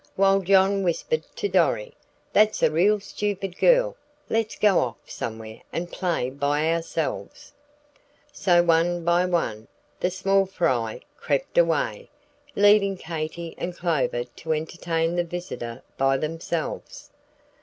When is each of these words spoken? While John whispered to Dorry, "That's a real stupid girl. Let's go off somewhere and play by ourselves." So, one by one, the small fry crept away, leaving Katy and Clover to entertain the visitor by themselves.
While 0.15 0.39
John 0.39 0.81
whispered 0.81 1.25
to 1.35 1.47
Dorry, 1.47 1.93
"That's 2.33 2.63
a 2.63 2.71
real 2.71 2.99
stupid 2.99 3.55
girl. 3.59 3.95
Let's 4.29 4.55
go 4.55 4.79
off 4.79 4.95
somewhere 5.05 5.59
and 5.71 5.91
play 5.91 6.31
by 6.31 6.73
ourselves." 6.73 7.53
So, 8.33 8.63
one 8.63 9.05
by 9.05 9.25
one, 9.27 9.67
the 9.99 10.09
small 10.09 10.47
fry 10.47 11.01
crept 11.17 11.55
away, 11.55 12.09
leaving 12.55 12.97
Katy 12.97 13.53
and 13.59 13.77
Clover 13.77 14.23
to 14.23 14.53
entertain 14.53 15.15
the 15.17 15.23
visitor 15.23 15.83
by 15.99 16.17
themselves. 16.17 17.11